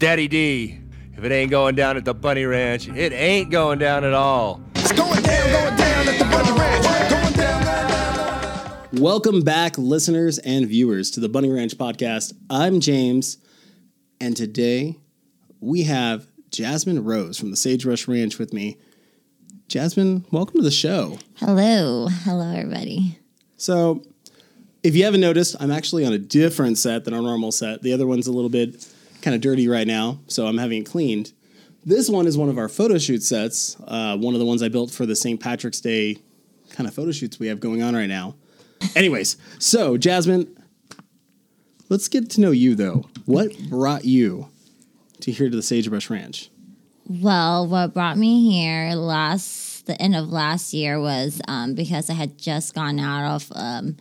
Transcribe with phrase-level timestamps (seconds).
[0.00, 0.78] Daddy D.
[1.14, 4.62] If it ain't going down at the Bunny Ranch, it ain't going down at all.
[4.76, 7.10] It's going down, going down at the Bunny Ranch.
[7.10, 9.02] Going down, down, down, down.
[9.02, 12.32] Welcome back, listeners and viewers, to the Bunny Ranch podcast.
[12.48, 13.36] I'm James,
[14.18, 14.96] and today
[15.60, 18.78] we have Jasmine Rose from the Sagebrush Ranch with me.
[19.68, 21.18] Jasmine, welcome to the show.
[21.36, 22.08] Hello.
[22.08, 23.18] Hello, everybody.
[23.58, 24.02] So,
[24.82, 27.82] if you haven't noticed, I'm actually on a different set than our normal set.
[27.82, 28.90] The other one's a little bit
[29.22, 31.32] kind of dirty right now, so I'm having it cleaned.
[31.84, 34.68] This one is one of our photo shoot sets, uh, one of the ones I
[34.68, 35.40] built for the St.
[35.40, 36.18] Patrick's Day
[36.70, 38.36] kind of photo shoots we have going on right now.
[38.94, 40.56] Anyways, so Jasmine,
[41.88, 43.06] let's get to know you though.
[43.26, 44.48] What brought you
[45.20, 46.50] to here to the Sagebrush Ranch?
[47.06, 52.14] Well, what brought me here last the end of last year was um, because I
[52.14, 53.96] had just gone out of um,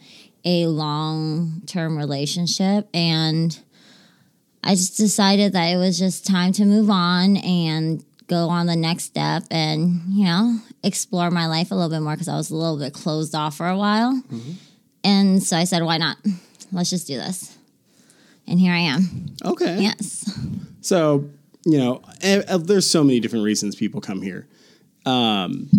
[0.45, 3.59] a long term relationship and
[4.63, 8.75] I just decided that it was just time to move on and go on the
[8.75, 12.51] next step and you know explore my life a little bit more because I was
[12.51, 14.21] a little bit closed off for a while.
[15.03, 16.17] And so I said, why not?
[16.71, 17.57] Let's just do this.
[18.47, 19.27] And here I am.
[19.45, 19.77] Okay.
[19.79, 20.37] Yes.
[20.81, 21.29] So,
[21.65, 24.47] you know, eh, eh, there's so many different reasons people come here.
[25.05, 25.69] Um,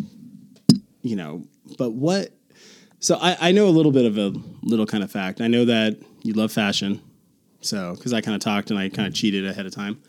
[1.03, 1.44] you know,
[1.78, 2.31] but what?
[3.00, 5.41] So I, I know a little bit of a little kind of fact.
[5.41, 7.00] I know that you love fashion.
[7.61, 10.00] So, because I kind of talked and I kind of cheated ahead of time.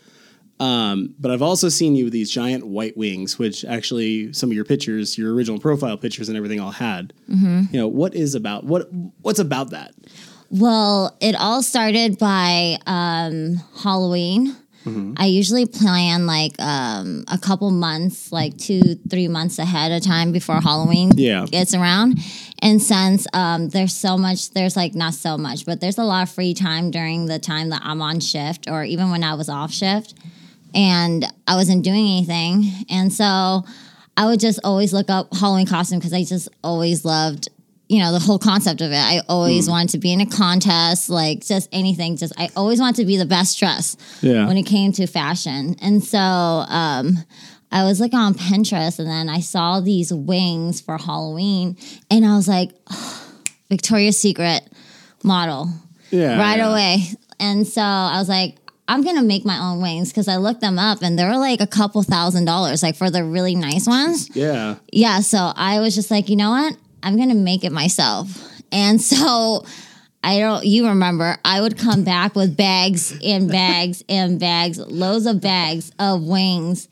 [0.60, 4.54] Um, but I've also seen you with these giant white wings, which actually some of
[4.54, 7.12] your pictures, your original profile pictures and everything all had.
[7.72, 8.88] You know, what is about what
[9.22, 9.92] what's about that?
[10.50, 14.54] Well, it all started by um, Halloween.
[15.16, 20.32] I usually plan like um, a couple months, like two, three months ahead of time
[20.32, 21.46] before Halloween Yeah.
[21.46, 22.18] gets around.
[22.60, 26.22] And since um, there's so much, there's like not so much, but there's a lot
[26.24, 29.48] of free time during the time that I'm on shift or even when I was
[29.48, 30.14] off shift
[30.74, 32.64] and I wasn't doing anything.
[32.90, 33.64] And so
[34.16, 37.48] I would just always look up Halloween costume because I just always loved,
[37.92, 38.96] you know, the whole concept of it.
[38.96, 42.16] I always wanted to be in a contest, like just anything.
[42.16, 44.46] Just I always wanted to be the best dress Yeah.
[44.46, 45.76] when it came to fashion.
[45.82, 47.18] And so um,
[47.70, 51.76] I was like on Pinterest and then I saw these wings for Halloween
[52.10, 52.70] and I was like,
[53.68, 54.62] Victoria's Secret
[55.22, 55.68] model
[56.10, 56.38] Yeah.
[56.38, 56.70] right yeah.
[56.70, 57.02] away.
[57.38, 58.56] And so I was like,
[58.88, 61.60] I'm gonna make my own wings because I looked them up and they were like
[61.60, 64.34] a couple thousand dollars, like for the really nice ones.
[64.34, 64.76] Yeah.
[64.92, 66.76] Yeah, so I was just like, you know what?
[67.02, 68.28] I'm gonna make it myself.
[68.70, 69.64] And so
[70.24, 75.26] I don't you remember, I would come back with bags and bags and bags, loads
[75.26, 76.88] of bags of wings.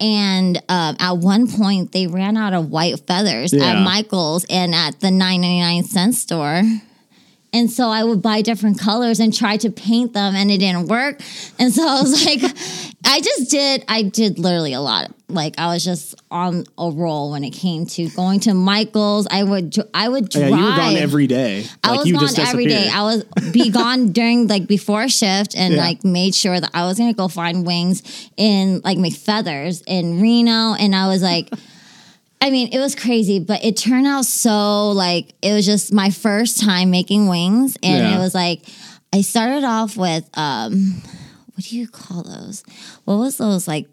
[0.00, 3.66] And um, at one point, they ran out of white feathers Yeah.
[3.66, 6.62] at Michael's and at the 9.99 cent store.
[7.54, 10.88] And so I would buy different colors and try to paint them and it didn't
[10.88, 11.20] work.
[11.58, 12.42] And so I was like,
[13.06, 15.12] I just did, I did literally a lot.
[15.28, 19.26] Like I was just on a roll when it came to going to Michael's.
[19.30, 20.58] I would, I would oh, Yeah, drive.
[20.60, 21.64] you were gone every day.
[21.84, 22.88] I Like, was you gone just every day.
[22.92, 25.80] I was be gone during like before shift and Yeah.
[25.80, 30.20] like made sure that I was gonna go find wings in like make feathers in
[30.22, 30.74] Reno.
[30.74, 31.50] And I was like,
[32.42, 36.10] I mean, it was crazy, but it turned out so like it was just my
[36.10, 37.76] first time making wings.
[37.82, 38.16] And Yeah.
[38.16, 38.62] it was like
[39.12, 41.00] I started off with um
[41.54, 42.64] what do you call those?
[43.04, 43.88] What was those like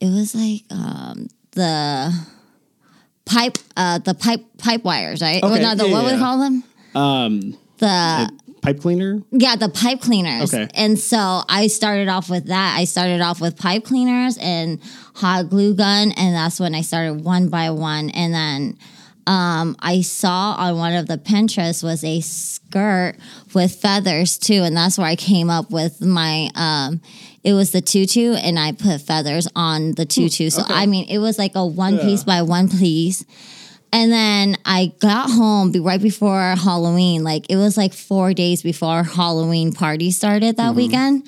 [0.00, 2.12] it was like um the
[3.24, 5.42] pipe uh the pipe pipe wires, right?
[5.42, 6.64] Okay, no, the, yeah, what would we call them?
[6.94, 8.30] um, The
[8.62, 9.22] pipe cleaner.
[9.30, 10.52] yeah, the pipe cleaners.
[10.54, 10.68] Okay.
[10.74, 12.76] And so I started off with that.
[12.78, 14.80] I started off with pipe cleaners and
[15.14, 18.10] hot glue gun, and that's when I started one by one.
[18.10, 18.78] And then
[19.26, 23.14] um, I saw on one of the Pinterest was a skirt
[23.54, 26.50] with feathers too, and that's where I came up with my.
[26.54, 27.00] Um,
[27.42, 30.50] it was the tutu, and I put feathers on the tutu.
[30.50, 30.74] So okay.
[30.74, 32.02] I mean, it was like a one Yeah.
[32.04, 33.24] piece by one piece.
[33.92, 37.24] And then I got home be- right before Halloween.
[37.24, 40.76] Like it was like four days before Halloween party started that mm-hmm.
[40.76, 41.26] weekend.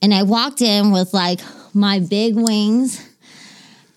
[0.00, 1.40] And I walked in with like
[1.74, 3.04] my big wings.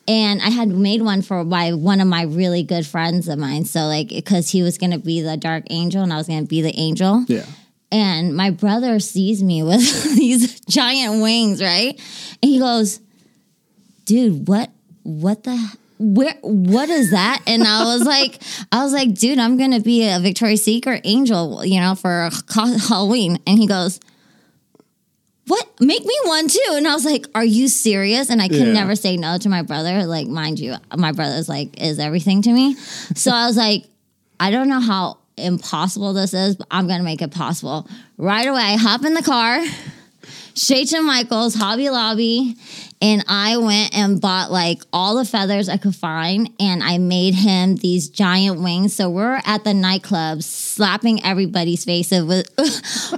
[0.07, 3.65] And I had made one for my one of my really good friends of mine.
[3.65, 6.61] So like because he was gonna be the dark angel and I was gonna be
[6.61, 7.23] the angel.
[7.27, 7.45] Yeah.
[7.93, 11.99] And my brother sees me with these giant wings, right?
[12.41, 12.99] And he goes,
[14.05, 14.71] "Dude, what
[15.03, 19.57] what the where what is that?" And I was like I was like, "Dude, I'm
[19.71, 22.29] to be a Victoria's Secret angel, you know, for
[22.89, 23.99] Halloween." And he goes,
[25.47, 25.67] what?
[25.81, 26.59] Make me one too.
[26.73, 28.29] And I was like, Are you serious?
[28.29, 28.73] And I could Yeah.
[28.73, 30.05] never say no to my brother.
[30.05, 32.75] Like, mind you, my brother's like, is everything to me.
[33.15, 33.85] So I was like,
[34.39, 37.87] I don't know how impossible this is, but I'm gonna make it possible.
[38.17, 39.61] Right away, I hop in the car,
[40.53, 42.55] straight to Michael's Hobby Lobby,
[43.01, 47.33] and I went and bought like all the feathers I could find, and I made
[47.33, 48.95] him these giant wings.
[48.95, 52.47] So we're at the nightclub slapping everybody's faces with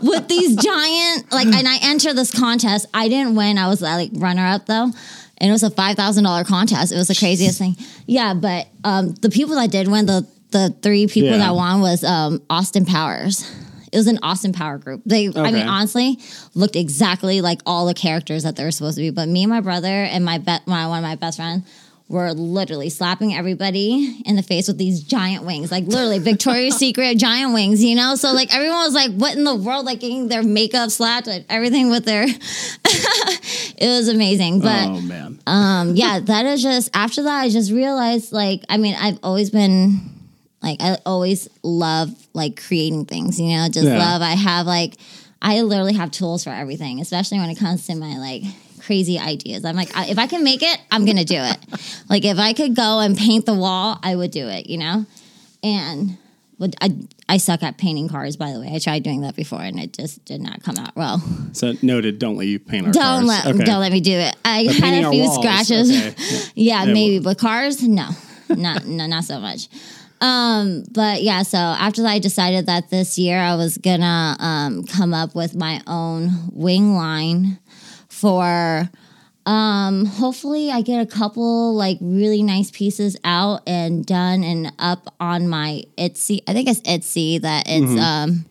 [0.02, 1.48] with these giant like.
[1.48, 2.86] And I entered this contest.
[2.94, 3.58] I didn't win.
[3.58, 4.92] I was like runner up though.
[5.40, 6.92] And it was a five thousand dollar contest.
[6.92, 7.76] It was the craziest thing.
[8.06, 11.38] Yeah, but um, the people that did win, the the three people Yeah.
[11.40, 13.44] that won was um, Austin Powers.
[13.94, 15.04] It was an Austin Power group.
[15.06, 16.18] They, I mean, honestly,
[16.56, 19.12] looked exactly like all the characters that they were supposed to be.
[19.12, 21.64] But me and my brother and my my one of my best friends
[22.10, 27.20] were literally slapping everybody in the face with these giant wings, like literally Victoria's Secret
[27.20, 27.84] giant wings.
[27.84, 30.90] You know, so like everyone was like, "What in the world?" Like getting their makeup
[30.90, 32.24] slapped, and everything with their.
[32.26, 35.40] it was amazing, but oh man.
[35.46, 39.50] um yeah that is just after that i just realized like i mean i've always
[39.50, 40.00] been
[40.64, 43.98] like i always love like creating things you know just Yeah.
[44.00, 44.96] love i have like
[45.42, 48.44] i literally have tools for everything especially when it comes to my like
[48.80, 51.58] crazy ideas i'm like I, if i can make it i'm gonna do it
[52.10, 55.06] like if i could go and paint the wall i would do it you know
[55.64, 56.18] and
[56.60, 56.96] would I,
[57.28, 59.94] I suck at painting cars by the way i tried doing that before and it
[59.94, 61.22] just did not come out well
[61.54, 62.18] So noted.
[62.20, 63.28] Don't let you paint our don't cars.
[63.28, 63.64] let Okay.
[63.64, 64.36] don't let me do it.
[64.44, 65.92] I But had a few walls, scratches.
[65.92, 66.16] okay.
[66.56, 68.10] Yeah, Yeah, maybe, but cars, no,
[68.50, 69.68] not no, not so much.
[70.24, 75.14] Um, but yeah, so after I decided that this year I was gonna um, come
[75.14, 77.60] up with my own wing line
[78.08, 78.90] for.
[79.46, 85.14] Um, hopefully, I get a couple like really nice pieces out and done and up
[85.20, 86.40] on my Etsy.
[86.48, 88.46] I think it's Etsy that it's um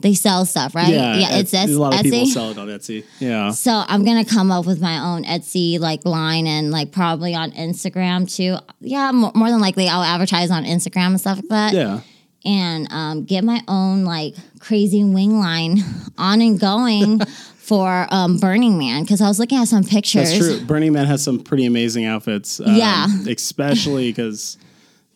[0.00, 0.86] they sell stuff, right?
[0.92, 1.20] Mm-hmm.
[1.20, 2.26] Yeah, it's, Etsy- a lot of people Etsy.
[2.32, 3.04] sell it on Etsy.
[3.20, 3.50] Yeah.
[3.52, 7.52] So I'm gonna come up with my own Etsy like line and like probably on
[7.52, 8.56] Instagram too.
[8.80, 11.72] Yeah, more, more than likely I'll advertise on Instagram and stuff like that.
[11.74, 12.00] Yeah.
[12.46, 15.78] And um, get my own like crazy wing line
[16.18, 17.20] on and going
[17.64, 20.30] for um, Burning Man because I was looking at some pictures.
[20.30, 20.66] That's true.
[20.66, 22.60] Burning Man has some pretty amazing outfits.
[22.60, 23.06] um, Yeah.
[23.26, 24.58] Especially because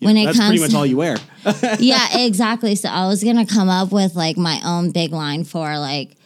[0.01, 1.17] When it that's pretty comes- much all you wear.
[1.79, 2.75] yeah, exactly.
[2.77, 6.17] So I was gonna come up with like my own big line for like,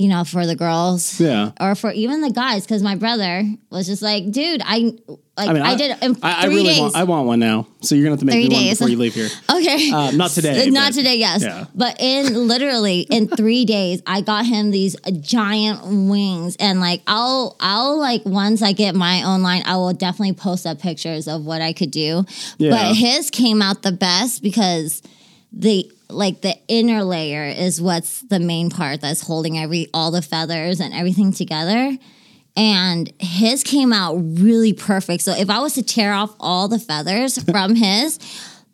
[0.00, 1.20] you know, for the girls.
[1.20, 1.50] Yeah.
[1.60, 4.94] Or for even the guys, because my brother was just like, dude, I
[5.36, 6.80] like I I, mean, I, did in I, I three really days.
[6.80, 6.96] want.
[6.96, 7.66] I want one now.
[7.82, 8.78] So you're gonna have to make Three me one days.
[8.78, 9.28] before you leave here.
[9.50, 9.90] okay.
[9.92, 10.70] Uh, not today.
[10.70, 11.42] Not but- today, yes.
[11.42, 11.66] Yeah.
[11.74, 17.56] But in literally in three days, I got him these giant wings, and like I'll
[17.60, 21.44] I'll like once I get my own line, I will definitely post up pictures of
[21.44, 22.24] what I could do.
[22.56, 22.70] Yeah.
[22.70, 25.02] But his came out the best because
[25.52, 30.22] the like the inner layer is what's the main part that's holding every all the
[30.22, 31.96] feathers and everything together.
[32.56, 35.22] And his came out really perfect.
[35.22, 38.18] So if I was to tear off all the feathers from his,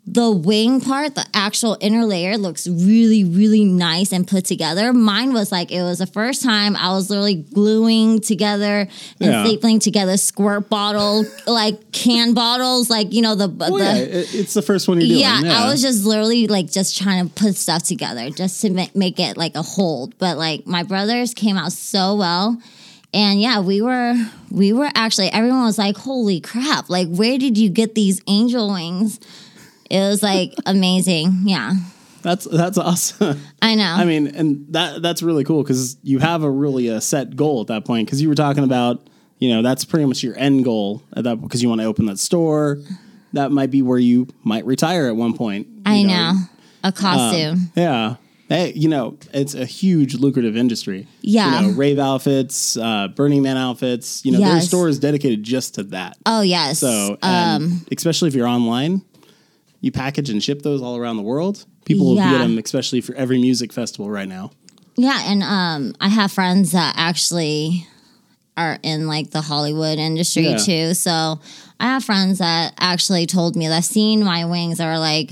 [0.08, 4.92] the wing part, the actual inner layer looks really, really nice and put together.
[4.92, 8.88] Mine was like it was the first time I was literally gluing together and
[9.20, 9.44] Yeah.
[9.44, 14.54] stapling together squirt bottle, like can bottles, like you know the Well, the yeah, it's
[14.54, 15.18] the first one you're doing.
[15.20, 18.70] yeah, Yeah, I was just literally like just trying to put stuff together just to
[18.70, 20.16] make, make it like a hold.
[20.18, 22.56] But like my brothers came out so well.
[23.12, 24.14] And yeah, we were
[24.52, 26.90] we were actually everyone was like, "Holy crap!
[26.90, 29.18] Like, where did you get these angel wings?"
[29.90, 31.42] It was like amazing.
[31.44, 31.72] Yeah,
[32.22, 33.40] That's that's awesome.
[33.62, 33.84] I know.
[33.84, 37.60] I mean, and that that's really cool because you have a really a set goal
[37.62, 38.06] at that point.
[38.06, 39.06] Because you were talking about,
[39.38, 42.06] you know, that's pretty much your end goal at that because you want to open
[42.06, 42.78] that store.
[43.32, 45.66] That might be where you might retire at one point.
[45.84, 46.34] I know
[46.82, 47.70] a Um, costume.
[47.76, 48.16] Yeah.
[48.48, 51.08] Hey, you know, it's a huge lucrative industry.
[51.20, 51.60] Yeah.
[51.60, 54.24] You know, rave outfits, uh, Burning Man outfits.
[54.24, 54.68] You know, there are Yes.
[54.68, 56.16] stores dedicated just to that.
[56.26, 56.78] oh yes.
[56.78, 59.02] So, um, especially if you're online,
[59.80, 61.64] you package and ship those all around the world.
[61.84, 62.32] People will Yeah.
[62.32, 64.50] get them, especially for every music festival right now.
[64.96, 67.86] Yeah, and um, I have friends that actually
[68.56, 70.56] are in like the Hollywood industry Yeah.
[70.56, 70.94] too.
[70.94, 71.38] So
[71.78, 75.30] I have friends that actually told me that seeing my wings are like,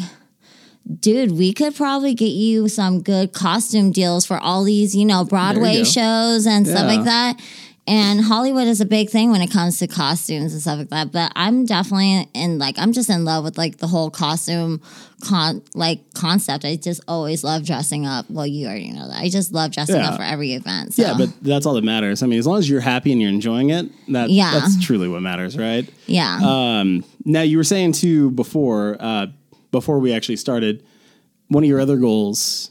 [1.01, 5.25] dude, we could probably get you some good costume deals for all these, you know,
[5.25, 5.85] Broadway go.
[5.85, 7.41] shows and stuff like that.
[7.87, 11.13] And Hollywood is a big thing when it comes to costumes and stuff like that.
[11.13, 14.81] But I'm definitely in like I'm just in love with like the whole costume
[15.23, 16.65] con like concept.
[16.65, 18.25] I just always love dressing up.
[18.31, 19.19] Well, you already know that.
[19.21, 20.09] I just love dressing Yeah.
[20.11, 20.95] up for every event.
[20.95, 21.03] So.
[21.03, 22.23] Yeah, but that's all that matters.
[22.23, 24.53] I mean, as long as you're happy and you're enjoying it, that Yeah.
[24.59, 25.87] that's truly what matters, right?
[26.07, 26.39] yeah.
[26.43, 29.27] Um, now you were saying too before uh,
[29.73, 30.83] before we actually started,
[31.49, 32.71] one of your other goals.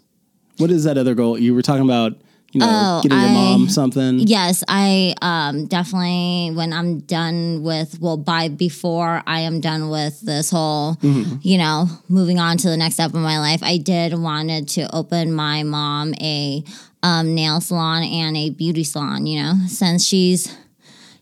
[0.57, 1.37] What is that other goal?
[1.37, 2.13] You were talking about,
[2.53, 4.19] you know, Oh, getting your I- mom something.
[4.19, 10.21] Yes, I um, definitely when I'm done with well by before I am done with
[10.21, 11.37] this whole Mm-hmm.
[11.41, 14.95] you know moving on to the next step of my life, I did wanted to
[14.95, 16.63] open my mom a
[17.01, 19.25] um, nail salon and a beauty salon.
[19.25, 20.55] You know, since she's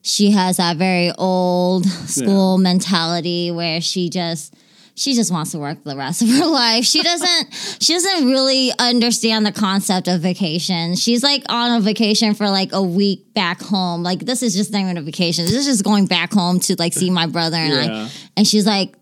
[0.03, 4.53] she has that very old school mentality where she just
[4.95, 6.83] she just wants to work the rest of her life.
[6.85, 10.95] She doesn't she doesn't really understand the concept of vacation.
[10.95, 14.03] She's like on a vacation for like a week back home.
[14.03, 15.45] Like this is just not even a vacation.
[15.45, 18.03] This is just going back home to like see my brother and Yeah.
[18.05, 18.11] I.
[18.37, 18.93] And she's like,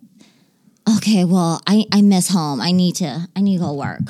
[0.98, 2.60] Okay, well, I, I miss home.
[2.62, 4.02] I need to I need to go work.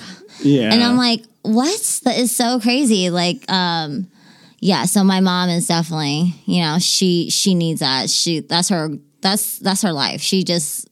[0.42, 0.72] Yeah.
[0.72, 2.02] And I'm like, what?
[2.06, 3.10] That is so crazy.
[3.10, 4.08] Like, um,
[4.62, 4.86] yeah.
[4.86, 8.10] So my mom is definitely, you know, she she needs that.
[8.10, 8.90] She that's her
[9.22, 10.22] that's that's her life.
[10.22, 10.89] She just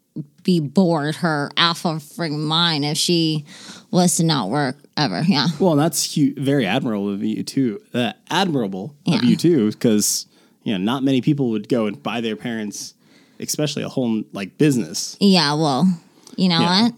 [0.48, 3.44] be bored her alpha freaking mind if she
[3.92, 5.22] was to not work ever.
[5.28, 5.48] Yeah.
[5.60, 7.82] Well, that's hu- very admirable of you too.
[7.94, 9.18] Uh, admirable Yeah.
[9.18, 10.26] of you too, because
[10.64, 12.94] you know not many people would go and buy their parents,
[13.42, 15.18] especially a whole like business.
[15.20, 15.54] Yeah.
[15.56, 15.86] Well,
[16.38, 16.84] you know Yeah.
[16.84, 16.94] what?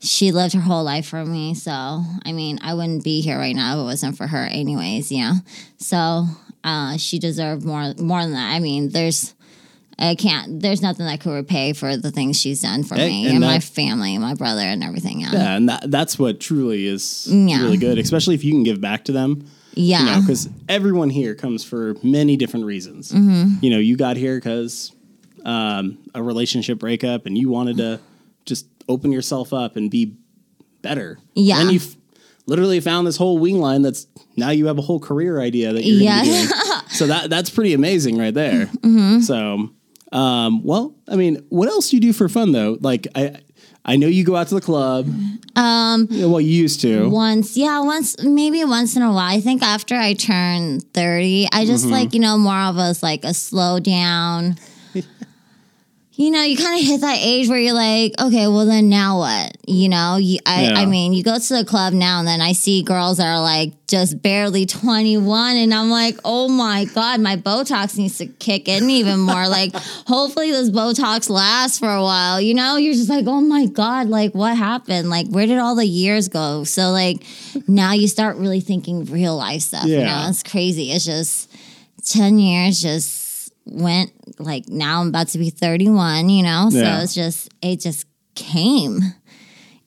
[0.00, 1.54] She lived her whole life for me.
[1.54, 5.10] So, I mean, I wouldn't be here right now if it wasn't for her, anyways,
[5.10, 5.36] you know?
[5.78, 6.26] So,
[6.62, 8.52] uh, she deserved more, more than that.
[8.52, 9.33] I mean, there's,
[9.98, 13.24] I can't, there's nothing that could repay for the things she's done for And- me
[13.26, 15.20] and and, my family, my brother, and everything.
[15.20, 15.32] Yeah.
[15.32, 17.62] Yeah, and that, that's what truly is Yeah.
[17.62, 19.46] really good, especially if you can give back to them.
[19.74, 20.00] Yeah.
[20.00, 23.10] You know, because everyone here comes for many different reasons.
[23.12, 23.62] Mm-hmm.
[23.64, 24.92] You know, you got here because
[25.44, 28.00] um, a relationship breakup, and you wanted to
[28.44, 30.16] just open yourself up and be
[30.82, 31.18] better.
[31.34, 31.60] Yeah.
[31.60, 31.80] And you
[32.46, 35.82] literally found this whole wing line that's now you have a whole career idea that
[35.84, 36.22] you're Yeah.
[36.22, 36.30] Mm-hmm.
[36.30, 36.88] going to be doing.
[36.90, 38.70] so that that's pretty amazing right there.
[39.22, 39.70] So,
[40.14, 42.78] um, well, I mean, what else do you do for fun though?
[42.80, 43.36] Like I.
[43.86, 45.06] I know you go out to the club.
[45.56, 47.06] Um, well, you used to.
[47.10, 51.66] once yeah once maybe once in a while i think after i turn 30 i
[51.66, 54.56] just like you know more of us like a slow down
[56.16, 59.18] you know you kind of hit that age where you're like okay well then now
[59.18, 59.56] what?
[59.66, 60.74] You know you, I, Yeah.
[60.78, 63.40] I mean you go to the club now and then i see girls that are
[63.42, 68.68] like just barely 21 and i'm like oh my god my botox needs to kick
[68.68, 69.48] in even more.
[69.48, 69.74] Like
[70.06, 72.76] hopefully this botox lasts for a while you know?
[72.76, 75.10] You're just like oh my god like what happened?
[75.10, 76.64] Like where did all the years go?
[76.64, 77.24] So like
[77.66, 80.22] now you start really thinking real life stuff you Yeah.
[80.24, 80.92] know it's crazy.
[80.92, 81.50] It's just
[82.06, 83.23] 10 years just
[83.66, 86.68] went like now i'm about to be 31 you know?
[86.70, 87.02] So Yeah.
[87.02, 89.00] it's just it just came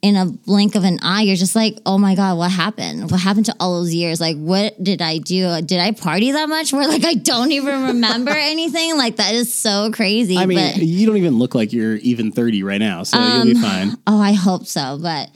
[0.01, 1.24] in a blink of an eye.
[1.24, 3.10] You're just like oh my god what happened?
[3.12, 4.22] What happened to all those years?
[4.22, 5.60] Like what did i do?
[5.62, 6.72] Did i party that much?
[6.72, 8.96] Where like i don't even remember anything.
[8.98, 12.31] Like that is so crazy I mean, but you don't even look like you're even
[12.31, 13.98] 30 right now, so you'll be um, fine.
[14.07, 15.29] oh i hope so but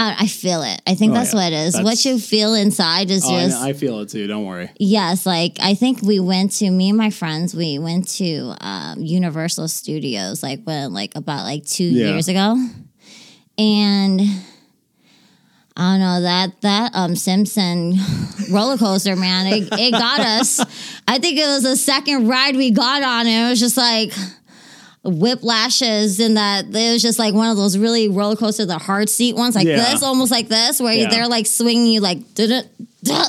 [0.00, 0.80] I, I feel it.
[0.86, 1.40] I think Oh, that's yeah.
[1.40, 1.72] what it is.
[1.72, 4.26] That's- what you feel inside is Oh, I, just I feel it too.
[4.28, 4.70] Don't worry.
[4.78, 7.54] Yes, like I think we went to me and my friends.
[7.54, 12.10] We went to um, Universal Studios like when like about like two Yeah.
[12.12, 12.56] years ago,
[13.58, 14.20] and
[15.76, 17.94] I don't know that that um Simpson
[18.50, 20.60] roller coaster man it, it got us.
[21.06, 23.26] I think it was the second ride we got on.
[23.26, 24.12] And it was just like
[25.10, 29.08] whiplashes and that it was just like one of those really roller coaster the hard
[29.08, 29.76] seat ones like Yeah.
[29.76, 31.08] this almost like this where Yeah.
[31.10, 32.46] they're like swinging you like duh,
[33.02, 33.24] duh,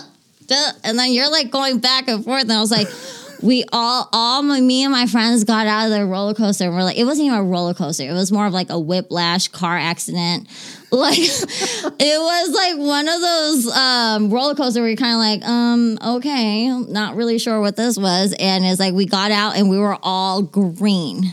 [0.48, 2.88] duh, and then you're like going back and forth and I was like
[3.42, 6.74] we all all my me and my friends got out of the roller coaster and
[6.76, 9.48] we're like it wasn't even a roller coaster it was more of like a whiplash
[9.48, 10.46] car accident
[10.92, 15.50] like it was like one of those um roller coaster where you're kind of like
[15.50, 19.70] um okay not really sure what this was and it's like we got out and
[19.70, 21.24] we were all green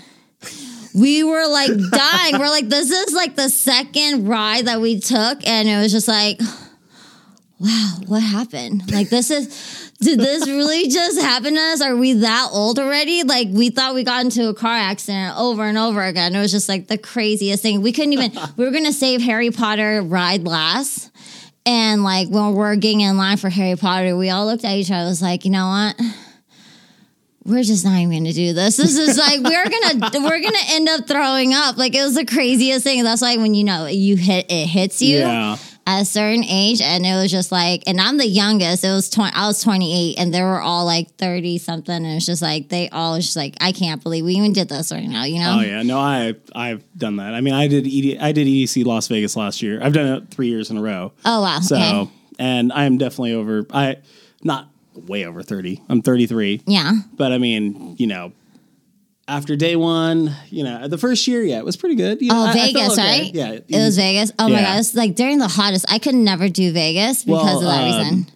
[0.97, 2.39] we were like dying.
[2.39, 6.09] We're like, this is like the second ride that we took, and it was just
[6.09, 6.41] like,
[7.59, 8.91] wow, what happened?
[8.91, 11.83] Like, this is, did this really just happen to us?
[11.83, 13.25] Are we that old already?
[13.25, 16.35] Like, we thought we got into a car accident over and over again.
[16.35, 17.83] It was just like the craziest thing.
[17.83, 21.11] We couldn't even, we were gonna save Harry Potter ride last.
[21.67, 24.91] And like when we're getting in line for Harry Potter, we all looked at each
[24.91, 25.09] other.
[25.09, 26.01] was like, you know what?
[27.47, 28.77] We're just not even gonna do this.
[28.77, 31.77] This is like we're gonna we're gonna end up throwing up.
[31.77, 33.03] Like it was the craziest thing.
[33.05, 35.57] That's like when you know you hit it hits you Yeah.
[35.87, 38.85] at a certain age, and it was just like, and I'm the youngest.
[38.85, 39.33] It was twenty.
[39.35, 42.89] I was 28, and they were all like 30 something, and it's just like they
[42.91, 45.25] all just like, I can't believe we even did this right now.
[45.25, 45.59] You know?
[45.61, 47.35] Oh yeah, no, I I've done that.
[47.35, 49.79] I mean, I did ED, I did EDC Las Vegas last year.
[49.83, 51.13] I've done it three years in a row.
[51.25, 51.61] Oh wow.
[51.61, 52.11] So, okay.
[52.41, 53.65] and I am definitely over.
[53.73, 53.99] I
[54.43, 55.83] not way over thirty.
[55.89, 56.63] I'm 33.
[56.67, 56.93] Yeah.
[57.15, 58.33] But I mean, you know,
[59.29, 62.23] after day one, you know, the first year, yeah, it was pretty good.
[62.23, 63.03] You know, Oh, I- I Vegas, okay.
[63.23, 63.35] right?
[63.35, 64.33] Yeah, It was Vegas.
[64.39, 64.65] Oh my Yeah.
[64.75, 65.85] god, it's like during the hottest.
[65.89, 68.27] I could never do Vegas because Well, of that um, reason.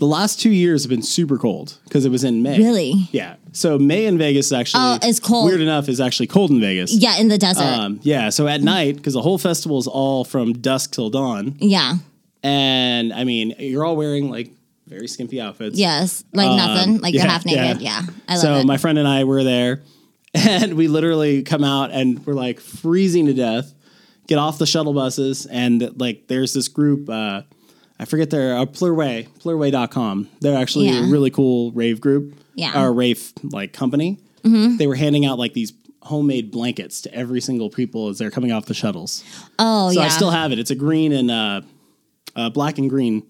[0.00, 2.58] The last two years have been super cold because it was in May.
[2.58, 3.08] Really?
[3.12, 3.36] Yeah.
[3.52, 5.46] So May in Vegas is actually Oh, it's cold.
[5.46, 6.92] Weird enough, is actually cold in Vegas.
[6.92, 7.62] Yeah, in the desert.
[7.62, 8.30] Um, yeah.
[8.30, 11.94] So at night, because the whole festival is all from dusk till dawn, yeah.
[12.42, 14.50] and I mean, you're all wearing like
[14.86, 15.78] very skimpy outfits.
[15.78, 17.80] Yes, like Um, nothing, like yeah, half naked.
[17.82, 18.46] Yeah, I love it.
[18.46, 18.66] so it.
[18.66, 19.82] my friend and I were there,
[20.34, 23.72] and we literally come out and we're like freezing to death.
[24.26, 27.08] Get off the shuttle buses, and like there's this group.
[27.10, 27.42] Uh,
[27.98, 30.28] I forget their uh, Plurway, Plurway.com.
[30.40, 32.34] They're actually a really cool rave group.
[32.54, 32.82] Yeah.
[32.82, 34.18] Or rave like company.
[34.42, 34.76] Mm-hmm.
[34.76, 35.72] They were handing out like these
[36.02, 39.24] homemade blankets to every single people as they're coming off the shuttles.
[39.58, 39.94] oh yeah.
[39.94, 40.58] So yeah, I still have it.
[40.58, 41.60] It's a green and uh,
[42.36, 43.22] uh, black and green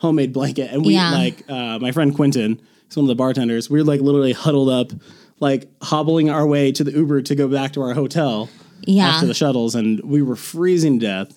[0.00, 0.70] homemade blanket.
[0.72, 1.12] And we Yeah.
[1.12, 3.70] like uh, my friend Quentin, he's one of the bartenders.
[3.70, 4.92] We were like literally huddled up,
[5.38, 8.48] like hobbling our way to the Uber to go back to our hotel
[8.82, 9.08] yeah.
[9.08, 11.36] after the shuttles, and we were freezing to death.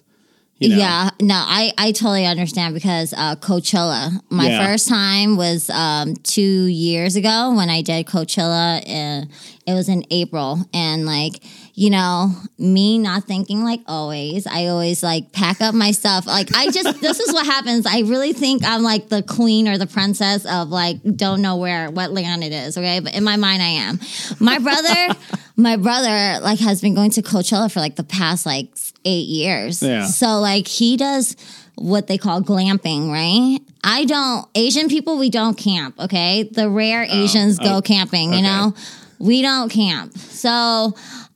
[0.59, 0.77] You know?
[0.77, 4.65] Yeah, no, I, I totally understand because uh, Coachella, my Yeah.
[4.65, 8.79] first time was um, two years ago when I did Coachella.
[8.81, 9.25] Uh,
[9.65, 10.59] it was in April.
[10.73, 11.43] And like,
[11.75, 16.27] you know, me not thinking like always, I always like pack up my stuff.
[16.27, 17.87] Like, I just, this is what happens.
[17.87, 21.89] I really think I'm like the queen or the princess of like, don't know where,
[21.89, 22.77] what land it is.
[22.77, 22.99] Okay.
[22.99, 23.99] But in my mind, I am.
[24.39, 25.19] My brother,
[25.55, 28.69] my brother like has been going to Coachella for like the past like
[29.03, 29.81] eight years.
[29.81, 30.05] Yeah.
[30.05, 31.35] So like he does
[31.75, 33.57] what they call glamping, right?
[33.83, 36.43] I don't Asian people we don't camp, okay?
[36.43, 38.75] The rare oh, Asians go oh, camping, you know?
[39.19, 40.17] We don't camp.
[40.17, 40.93] So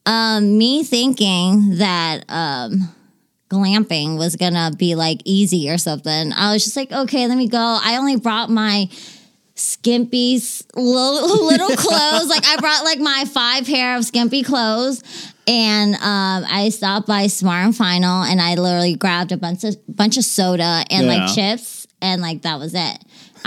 [0.08, 2.94] um me thinking that um
[3.50, 6.34] glamping was gonna be like easy or something.
[6.34, 7.60] I was just like, okay, let me go.
[7.84, 8.90] I only brought my
[9.56, 10.40] skimpy
[10.76, 12.28] little, little clothes.
[12.28, 15.04] Like I brought like my five pair of skimpy clothes,
[15.48, 19.76] and um, I stopped by Smart and Final, and I literally grabbed a bunch of
[19.88, 21.14] bunch of soda and Yeah.
[21.26, 22.98] like chips, and like that was it.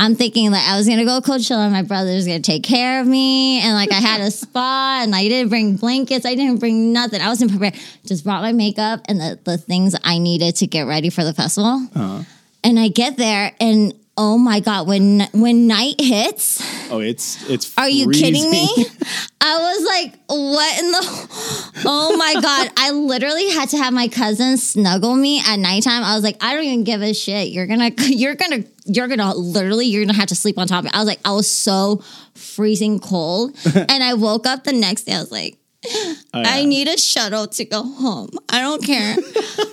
[0.00, 3.06] I'm thinking like I was gonna go Coachella, and my brother's gonna take care of
[3.06, 6.94] me, and like I had a spa, and I didn't bring blankets, I didn't bring
[6.94, 7.20] nothing.
[7.20, 7.74] I wasn't prepared.
[8.06, 11.34] Just brought my makeup and the, the things I needed to get ready for the
[11.34, 11.86] festival.
[11.94, 12.22] Uh-huh.
[12.64, 13.92] And I get there, and
[14.22, 16.60] oh my god, when when night hits,
[16.90, 17.72] Oh, it's it's.
[17.78, 18.68] are you kidding me?
[19.40, 21.82] I was like, what in the?
[21.86, 22.70] Oh my god!
[22.76, 26.04] I literally had to have my cousin snuggle me at nighttime.
[26.04, 27.48] I was like, I don't even give a shit.
[27.48, 30.84] You're gonna, you're gonna, you're gonna literally, you're gonna have to sleep on top of
[30.84, 30.90] me.
[30.92, 32.02] I was like, I was so
[32.34, 35.14] freezing cold, and I woke up the next day.
[35.14, 35.56] I was like.
[35.82, 38.30] Oh, I need a shuttle to go home.
[38.50, 39.16] I don't care.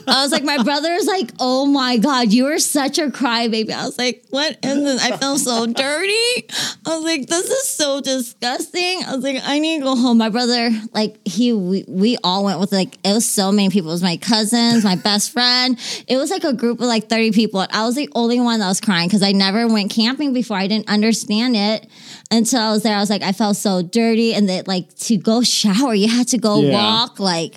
[0.07, 3.71] I was like, my brother was like, oh my God, you are such a crybaby.
[3.71, 5.03] I was like, what is this?
[5.03, 6.47] I feel so dirty.
[6.85, 9.03] I was like, this is so disgusting.
[9.05, 10.17] I was like, I need to go home.
[10.17, 13.89] My brother, like, he, we, we all went with like, it was so many people.
[13.89, 15.77] It was my cousins, my best friend.
[16.07, 17.65] It was like a group of like 30 people.
[17.69, 20.55] I was the only one that was crying because I never went camping before.
[20.55, 21.85] I didn't understand it
[22.31, 22.95] until I was there.
[22.95, 24.33] I was like, I felt so dirty.
[24.33, 26.71] And that, like, to go shower, you had to go Yeah.
[26.73, 27.55] walk like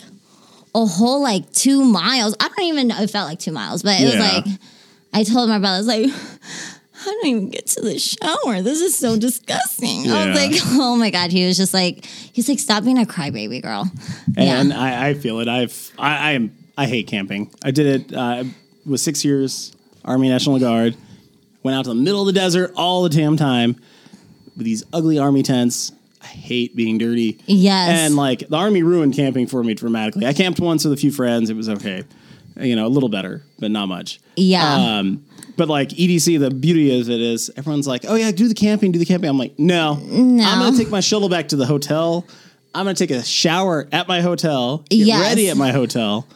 [0.74, 2.34] a whole like two miles.
[2.40, 3.00] I don't even know.
[3.00, 4.44] It felt like two miles, but it was like,
[5.12, 6.06] I told my brother, I was like,
[7.02, 8.62] I don't even get to the shower.
[8.62, 10.10] This is so disgusting.
[10.10, 11.30] I was like, oh my God.
[11.32, 13.90] He was just like, he's like, stop being a crybaby girl.
[14.36, 14.78] and yeah.
[14.80, 15.48] I, I feel it.
[15.48, 17.52] I've I, I am I hate camping.
[17.64, 18.16] I did it.
[18.16, 18.44] Uh,
[18.86, 19.74] was six years
[20.04, 20.96] Army National Guard.
[21.62, 23.76] Went out to the middle of the desert all the damn time
[24.56, 25.92] with these ugly army tents.
[26.22, 27.38] I hate being dirty.
[27.46, 27.98] Yes.
[27.98, 30.26] And like the army ruined camping for me dramatically.
[30.26, 31.50] I camped once with a few friends.
[31.50, 32.04] It was okay.
[32.60, 34.20] You know, a little better, but not much.
[34.36, 34.98] Yeah.
[34.98, 35.24] Um,
[35.56, 38.92] but like EDC, the beauty of it is everyone's like, oh yeah, do the camping,
[38.92, 39.30] do the camping.
[39.30, 40.44] I'm like, no, No.
[40.44, 42.26] I'm gonna take my shuttle back to the hotel.
[42.74, 45.20] I'm gonna take a shower at my hotel, get Yes.
[45.20, 46.26] ready at my hotel,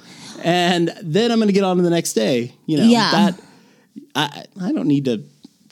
[0.42, 2.54] and then I'm gonna get on to the next day.
[2.66, 3.10] You know, Yeah.
[3.10, 3.40] that
[4.14, 5.22] I I don't need to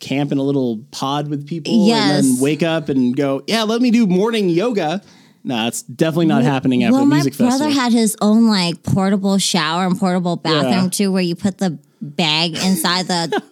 [0.03, 3.81] camp in a little pod with people and then wake up and go, yeah, let
[3.81, 5.01] me do morning yoga.
[5.45, 7.73] No, it's definitely not happening after well, my music brother festival.
[7.73, 10.89] had his own like portable shower and portable bathroom Yeah.
[10.91, 13.43] too, where you put the bag inside the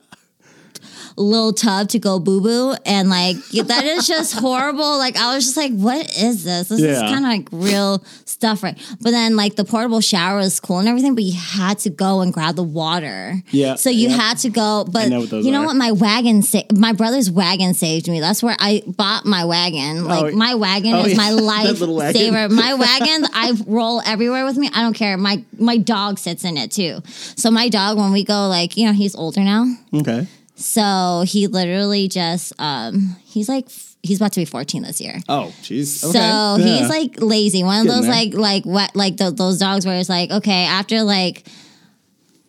[1.21, 4.99] little tub to go boo boo, and like that is just horrible.
[4.99, 6.69] Like I was just like, what is this?
[6.69, 8.79] This is kind of like real stuff, right?
[9.01, 12.21] But then like the portable shower was cool and everything, but you had to go
[12.21, 13.43] and grab the water.
[13.51, 14.17] Yeah, So you yeah.
[14.17, 15.67] had to go, but know you know are.
[15.67, 15.77] what?
[15.77, 18.21] My wagon, sa- my brother's wagon saved me.
[18.21, 20.05] That's where I bought my wagon.
[20.05, 21.17] Like Oh, my wagon oh, is yeah.
[21.25, 22.49] my life saver.
[22.49, 24.71] My wagon, I roll everywhere with me.
[24.75, 25.17] I don't care.
[25.17, 27.01] My my dog sits in it too.
[27.37, 30.27] So my dog, when we go, like you know, he's older now, okay.
[30.61, 33.67] So he literally just um he's like
[34.03, 35.19] he's about to be fourteen this year.
[35.29, 35.87] Oh, jeez.
[35.87, 36.57] So Yeah.
[36.59, 37.63] he's like lazy.
[37.65, 38.15] One of Getting those there.
[38.15, 41.47] like like what like th- those dogs where it's like okay after like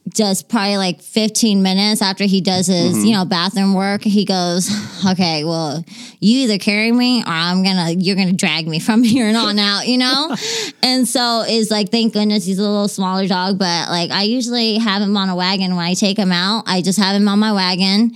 [0.09, 3.05] just probably like 15 minutes after he does his Mm-hmm.
[3.05, 4.69] you know bathroom work he goes
[5.05, 5.85] okay well
[6.19, 9.59] you either carry me or i'm gonna you're gonna drag me from here and on
[9.59, 10.35] out you know
[10.83, 14.77] and so it's like thank goodness he's a little smaller dog but like i usually
[14.79, 17.37] have him on a wagon when i take him out i just have him on
[17.39, 18.11] my wagon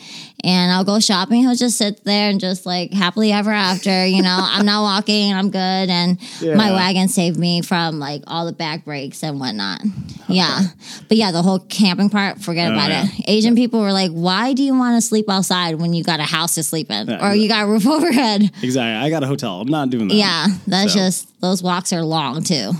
[0.46, 1.42] and I'll go shopping.
[1.42, 4.06] He'll just sit there and just like happily ever after.
[4.06, 5.34] You know, I'm not walking.
[5.34, 5.58] I'm good,
[5.90, 9.82] and my wagon saved me from like all the back breaks and whatnot.
[10.30, 10.62] Yeah,
[11.08, 13.06] but yeah, the whole camping part, forget Oh, about yeah.
[13.06, 13.26] it.
[13.28, 16.24] Asian people were like, "Why do you want to sleep outside when you got a
[16.24, 19.06] house to sleep in, Yeah, or you got a roof overhead?" Exactly.
[19.06, 19.62] I got a hotel.
[19.62, 20.16] I'm not doing that.
[20.16, 22.72] Yeah, that's So- just those walks are long too.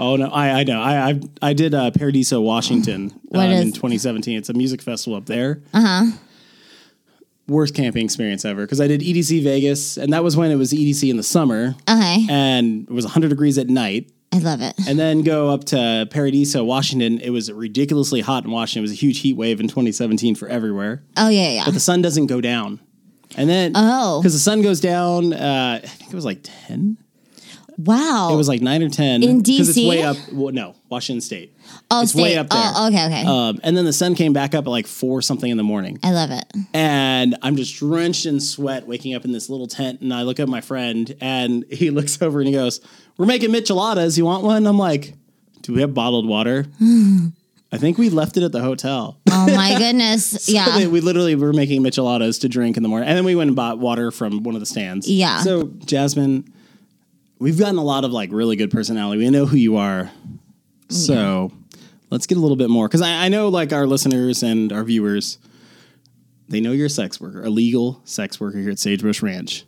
[0.00, 0.80] Oh no, I I know.
[0.80, 4.38] I I, I did uh, Paradiso, Washington, um, in 2017.
[4.38, 5.60] It's a music festival up there.
[5.74, 6.16] Uh huh.
[7.48, 10.72] Worst camping experience ever because I did EDC Vegas, and that was when it was
[10.72, 14.10] EDC in the summer, Okay, and it was 100 degrees at night.
[14.32, 14.74] I love it.
[14.86, 17.18] And then go up to Paradiso, Washington.
[17.20, 18.80] It was ridiculously hot in Washington.
[18.80, 21.02] It was a huge heat wave in 2017 for everywhere.
[21.16, 21.64] Oh yeah, yeah.
[21.64, 22.80] But the sun doesn't go down.
[23.36, 24.20] And then, Oh.
[24.20, 26.98] because the sun goes down, uh, I think it was like 10.
[27.78, 28.30] Wow.
[28.32, 29.22] It was like 9 or 10.
[29.22, 30.16] In Because it's way up.
[30.32, 31.56] Well, no, Washington State.
[31.90, 32.22] oh, it's state.
[32.22, 32.60] way up there.
[32.60, 33.24] Oh, okay, okay.
[33.24, 35.98] Um, and then the sun came back up at like 4 something in the morning.
[36.02, 36.44] I love it.
[36.74, 40.00] And I'm just drenched in sweat waking up in this little tent.
[40.00, 42.80] And I look at my friend and he looks over and he goes,
[43.16, 44.18] We're making micheladas.
[44.18, 44.66] You want one?
[44.66, 45.14] I'm like,
[45.62, 46.66] Do we have bottled water?
[47.70, 49.20] I think we left it at the hotel.
[49.30, 50.46] Oh my goodness.
[50.46, 50.78] So yeah.
[50.78, 53.08] they- we literally were making micheladas to drink in the morning.
[53.08, 55.06] And then we went and bought water from one of the stands.
[55.08, 55.42] Yeah.
[55.42, 56.52] So, Jasmine,
[57.38, 59.18] we've gotten a lot of like really good personality.
[59.18, 60.04] We know who you are.
[60.04, 60.94] Mm-hmm.
[60.94, 61.52] So,
[62.10, 62.88] let's get a little bit more.
[62.88, 65.38] Because I, I know like our listeners and our viewers,
[66.48, 69.64] they know you're a sex worker, a legal sex worker here at Sagebrush Ranch.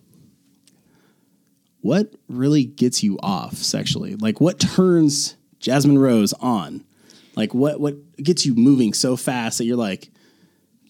[1.83, 4.15] What really gets you off sexually?
[4.15, 6.85] Like, what turns Jasmine Rose on?
[7.37, 10.11] Like, what what gets you moving so fast that you're like,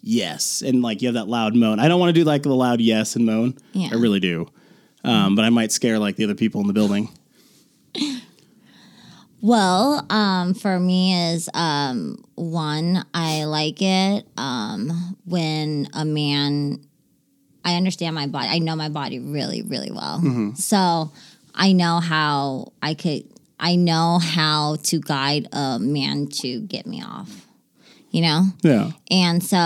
[0.02, 1.78] yes, and like you have that loud moan.
[1.78, 3.56] I don't want to do like the loud yes and moan.
[3.72, 3.90] Yeah.
[3.92, 4.48] I really do,
[5.04, 7.08] um, but I might scare like the other people in the building.
[9.42, 16.84] Well, um, for me is um, one, I like it um, when a man.
[17.64, 18.48] I understand my body.
[18.48, 20.52] I know my body really, really well.
[20.54, 21.12] So
[21.54, 23.24] I know how I could.
[23.58, 27.46] I know how to guide a man to get me off.
[28.10, 28.44] You know.
[28.62, 29.56] Yeah, And so,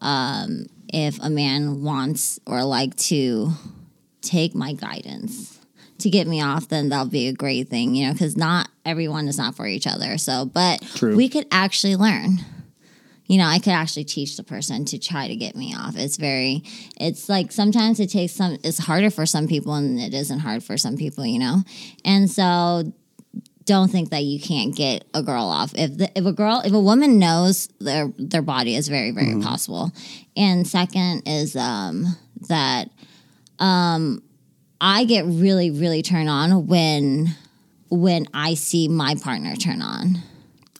[0.00, 3.50] um, if a man wants or like to
[4.22, 5.58] take my guidance
[5.98, 9.28] to get me off, then that'll be a great thing, you know, because not everyone
[9.28, 10.18] is not for each other.
[10.18, 11.16] So, but True.
[11.16, 12.38] we could actually learn.
[13.26, 15.96] You know, I could actually teach the person to try to get me off.
[15.96, 16.64] It's very,
[16.98, 20.64] it's like sometimes it takes some, it's harder for some people and it isn't hard
[20.64, 21.58] for some people, you know?
[22.04, 22.92] And so
[23.66, 25.72] don't think that you can't get a girl off.
[25.76, 29.40] If the, if a girl, if a woman knows their their body is very very
[29.40, 29.92] possible.
[30.36, 32.06] And second is um,
[32.48, 32.90] that
[33.60, 34.22] um,
[34.80, 37.28] I get really really turned on when
[37.90, 40.16] when I see my partner turn on.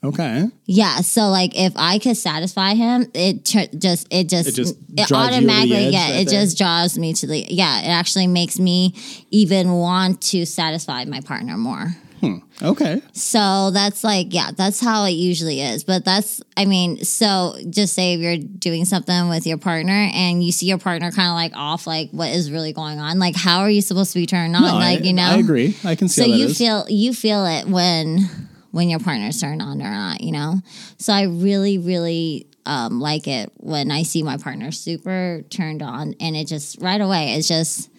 [0.02, 0.48] okay.
[0.64, 4.76] Yeah, so like if I could satisfy him, it tr- just it just It just
[4.96, 6.40] it drives you over the automatically yeah, right it there.
[6.40, 8.94] just draws me to the yeah, it actually makes me
[9.30, 11.88] even want to satisfy my partner more.
[12.62, 13.02] Okay.
[13.12, 15.84] So that's like, yeah, that's how it usually is.
[15.84, 20.42] But that's, I mean, so just say if you're doing something with your partner and
[20.44, 23.18] you see your partner kind of like off, like what is really going on?
[23.18, 24.62] Like, how are you supposed to be turned on?
[24.62, 25.22] No, like, I, you know?
[25.22, 25.76] I agree.
[25.84, 26.58] I can see So you is.
[26.58, 28.18] feel you feel it when
[28.72, 30.56] when your partner's turned on or not, you know.
[30.98, 36.14] So I really, really um, like it when I see my partner super turned on,
[36.20, 37.89] and it just right away it's just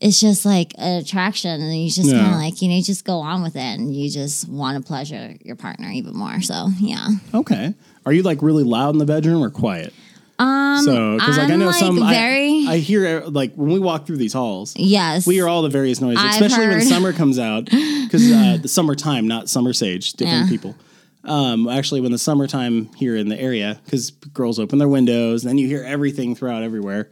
[0.00, 2.18] it's just like an attraction, and you just Yeah.
[2.20, 4.76] kind of like you know you just go on with it, and you just want
[4.80, 6.40] to pleasure your partner even more.
[6.42, 7.74] So yeah, Okay.
[8.06, 9.92] Are you like really loud in the bedroom or quiet?
[10.38, 13.70] Um, so because like I know like, some I- very- I, hear uh, like when
[13.72, 16.80] we walk through these halls, yes, we hear all the various noises, I've especially when
[16.82, 20.48] summer comes out because uh, the summertime, not summer sage, different Yeah.
[20.48, 20.74] people.
[21.22, 25.48] Um, actually, when the summertime here in the area, because girls open their windows, and
[25.50, 27.08] then you hear everything throughout everywhere.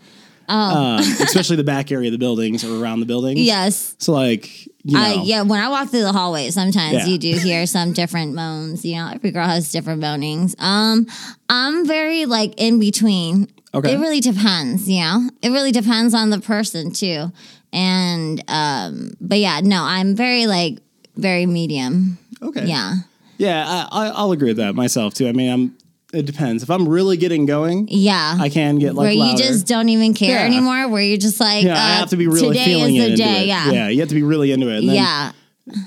[0.52, 3.40] Oh, um, especially the back area of the buildings or around the buildings.
[3.40, 3.94] yes.
[3.98, 7.06] So like you know, I, yeah, when I walk through the hallway, sometimes Yeah.
[7.06, 8.84] you do hear some different moans.
[8.84, 10.54] You know, every girl has different moanings.
[10.58, 11.06] Um,
[11.48, 13.48] I'm very like in between.
[13.74, 13.94] Okay.
[13.94, 15.30] It really depends, you know.
[15.40, 17.32] It really depends on the person too.
[17.72, 20.78] And um, but yeah, no, I'm very like
[21.16, 22.18] very medium.
[22.42, 22.96] okay, Yeah.
[23.38, 25.28] yeah, I, I, I'll agree with that myself too.
[25.28, 25.76] I mean, I'm.
[26.12, 26.62] It depends.
[26.62, 28.36] If I'm really getting going, Yeah.
[28.38, 29.30] I can get like where louder.
[29.42, 30.44] you just don't even care Yeah.
[30.44, 33.04] anymore, where you're just like, yeah, uh, I have to be really today feeling is
[33.06, 33.42] it the day.
[33.42, 33.46] it.
[33.46, 33.70] Yeah.
[33.70, 34.78] yeah, you have to be really into it.
[34.80, 35.32] And then, yeah.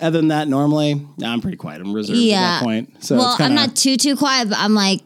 [0.02, 1.82] Other than that, normally, I'm pretty quiet.
[1.82, 2.42] I'm reserved at Yeah.
[2.42, 3.04] that point.
[3.04, 5.02] So well, kinda, I'm not too too quiet, but I'm like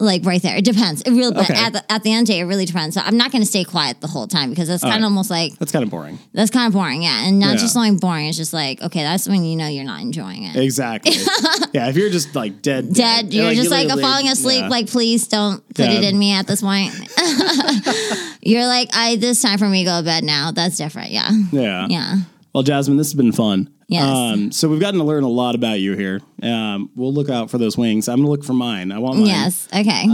[0.00, 0.56] like right there.
[0.56, 1.02] It depends.
[1.02, 1.54] It really, Okay.
[1.54, 2.94] at the, at the end of the day, it really depends.
[2.94, 4.98] So I'm not going to stay quiet the whole time because that's kind right.
[4.98, 6.20] of almost like That's kind of boring.
[6.32, 7.02] that's kind of boring.
[7.02, 7.60] Yeah, and not Yeah.
[7.60, 8.26] just only boring.
[8.28, 10.54] It's just like okay, that's when you know you're not enjoying it.
[10.56, 11.12] Exactly.
[11.72, 13.34] yeah, if you're just like dead, Dead.
[13.34, 14.60] You're just like falling asleep.
[14.62, 14.68] yeah.
[14.68, 16.92] Like, please don't put it in me at this point.
[18.42, 19.16] you're like, I.
[19.16, 20.52] This time for me to go to bed now.
[20.52, 21.10] That's different.
[21.10, 21.30] Yeah.
[21.50, 22.16] yeah, Yeah.
[22.54, 23.70] Well, Jasmine, this has been fun.
[23.88, 24.04] Yes.
[24.04, 26.20] Um, so we've gotten to learn a lot about you here.
[26.42, 28.08] Um, we'll look out for those wings.
[28.08, 28.92] I'm gonna look for mine.
[28.92, 29.26] I want mine.
[29.26, 29.68] Yes.
[29.74, 30.04] Okay.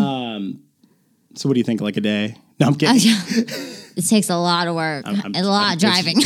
[1.37, 1.81] So what do you think?
[1.81, 2.37] Like a day?
[2.61, 2.99] No, I'm kidding.
[3.97, 6.19] it takes a lot of work I'm- and a lot of I'm- driving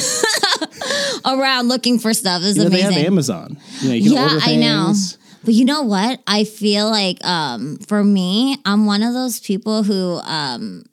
[1.25, 2.43] around looking for stuff.
[2.43, 2.99] Is You know, they amazing.
[2.99, 3.59] have Amazon.
[3.81, 4.93] You know, you yeah, I know.
[5.45, 6.21] But you know what?
[6.27, 10.85] I feel like um, for me, I'm one of those people who, um,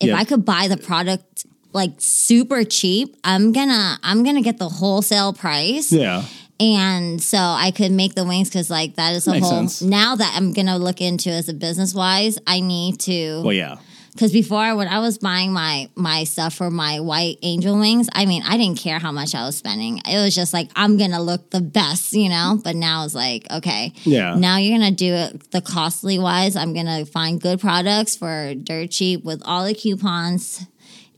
[0.00, 0.16] if Yeah.
[0.16, 5.32] I could buy the product like super cheap, I'm gonna I'm gonna get the wholesale
[5.32, 5.92] price.
[5.92, 6.24] Yeah.
[6.60, 9.52] And so I could make the wings because like that is a Makes whole.
[9.58, 9.82] sense.
[9.82, 13.78] Now that I'm gonna look into as a business wise, I need to Well, yeah.
[14.12, 18.26] because before when I was buying my my stuff for my white angel wings, I
[18.26, 19.98] mean I didn't care how much I was spending.
[20.06, 22.60] It was just like I'm gonna look the best, you know.
[22.62, 24.34] But now it's like okay, Yeah.
[24.36, 26.54] Now you're gonna do it the costly wise.
[26.54, 30.64] I'm gonna find good products for dirt cheap with all the coupons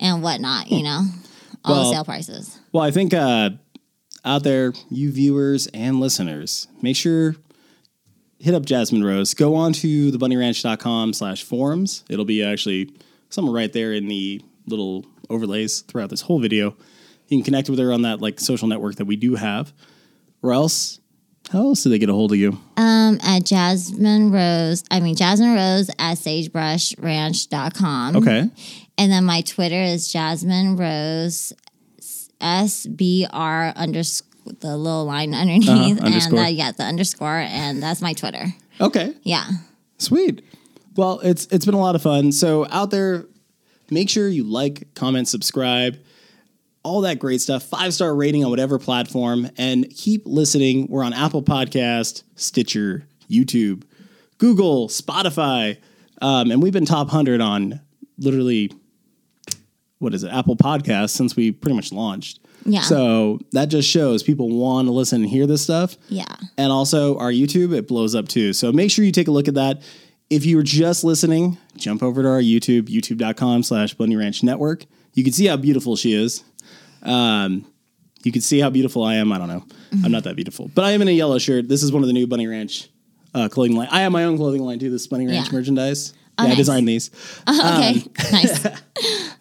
[0.04, 1.02] and whatnot, you know,
[1.64, 2.58] all Well- the sale prices.
[2.72, 3.50] Well, I think uh,
[4.24, 7.36] out there, you viewers and listeners, make sure
[8.38, 9.32] hit up Jasmine Rose.
[9.32, 12.04] Go on to thebunnyranch.com slash forums.
[12.10, 12.92] It'll be actually
[13.30, 16.76] somewhere right there in the little overlays throughout this whole video.
[17.28, 19.72] You can connect with her on that like social network that we do have.
[20.42, 21.00] Or else,
[21.50, 22.58] how else do they get a hold of you?
[22.76, 28.16] Um, at Jasmine Rose, I mean Jasmine Rose at sagebrushranch.com.
[28.16, 28.50] Okay.
[28.96, 31.52] And then my Twitter is Jasmine Rose
[32.40, 34.28] SBR underscore
[34.60, 35.68] the little line underneath.
[35.68, 37.38] Uh-huh, and uh, yeah, the underscore.
[37.38, 38.46] And that's my Twitter.
[38.80, 39.14] Okay.
[39.22, 39.46] Yeah.
[39.98, 40.44] Sweet.
[40.96, 42.32] Well, it's it's been a lot of fun.
[42.32, 43.24] So out there,
[43.90, 45.98] make sure you like, comment, subscribe,
[46.84, 47.64] all that great stuff.
[47.64, 50.86] Five star rating on whatever platform, and keep listening.
[50.88, 53.82] We're on Apple Podcast, Stitcher, YouTube,
[54.38, 55.78] Google, Spotify,
[56.22, 57.80] um, and we've been top hundred on
[58.18, 58.70] literally
[59.98, 62.40] what is it, Apple Podcast since we pretty much launched.
[62.66, 62.82] Yeah.
[62.82, 65.96] So that just shows people want to listen and hear this stuff.
[66.08, 66.24] Yeah.
[66.56, 68.52] And also our YouTube, it blows up too.
[68.52, 69.82] So make sure you take a look at that.
[70.30, 74.84] If you were just listening, jump over to our YouTube, youtube.com slash Bunny Ranch Network.
[75.14, 76.42] You can see how beautiful she is.
[77.02, 77.64] Um,
[78.22, 79.32] you can see how beautiful I am.
[79.32, 79.64] I don't know.
[80.04, 81.68] I'm not that beautiful, but I am in a yellow shirt.
[81.68, 82.88] This is one of the new Bunny Ranch
[83.34, 83.88] uh, clothing line.
[83.90, 84.90] I have my own clothing line too.
[84.90, 85.52] This Bunny Ranch Yeah.
[85.58, 86.14] merchandise.
[86.36, 87.10] Oh, yeah, I designed these.
[87.48, 88.02] okay.
[88.32, 88.66] nice.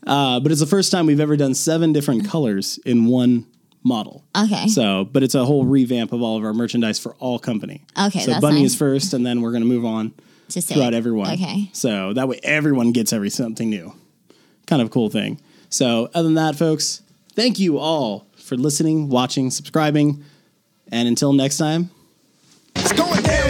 [0.05, 3.45] Uh, but it's the first time we've ever done seven different colors in one
[3.83, 4.21] model.
[4.37, 4.67] Okay.
[4.67, 7.85] So, but it's a whole revamp of all of our merchandise for all company.
[7.97, 8.71] Okay, So Bunny nice.
[8.71, 10.13] is first, and then we're going to move on
[10.49, 11.31] To throughout everyone.
[11.31, 11.69] Okay.
[11.71, 13.93] So that way everyone gets every something new.
[14.67, 15.39] Kind of cool thing.
[15.73, 17.01] So, other than that, folks,
[17.33, 20.23] thank you all for listening, watching, subscribing,
[20.91, 21.89] and until next time.
[22.75, 23.42] It's going down.